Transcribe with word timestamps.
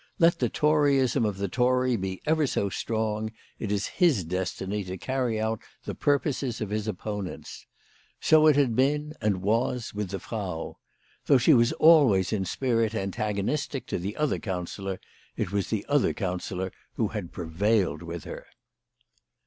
Let 0.17 0.39
the 0.39 0.49
toryism 0.49 1.25
of 1.27 1.37
the 1.37 1.47
Tory 1.47 1.95
be 1.95 2.23
ever 2.25 2.47
so 2.47 2.69
strong, 2.69 3.31
it 3.59 3.71
is 3.71 3.85
his 4.01 4.23
destiny 4.23 4.83
to 4.85 4.97
carry 4.97 5.39
out 5.39 5.61
the 5.83 5.93
purposes 5.93 6.59
of 6.59 6.71
his 6.71 6.87
opponents. 6.87 7.67
So 8.19 8.47
it 8.47 8.55
had 8.55 8.75
been, 8.75 9.13
and 9.21 9.43
was, 9.43 9.93
with 9.93 10.09
the 10.09 10.19
Frau. 10.19 10.79
Though 11.27 11.37
she 11.37 11.53
was 11.53 11.71
always 11.73 12.33
in 12.33 12.45
spirit 12.45 12.95
antagonistic 12.95 13.85
to 13.89 13.99
the 13.99 14.17
other 14.17 14.39
counsellor, 14.39 14.99
it 15.37 15.51
was 15.51 15.69
the 15.69 15.85
other 15.87 16.15
counsellor 16.15 16.71
who 16.93 17.07
prevailed 17.31 18.01
with 18.01 18.23
her. 18.23 18.47